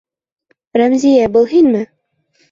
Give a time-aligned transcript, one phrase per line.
[0.81, 1.83] Рәмзиә, был һинме?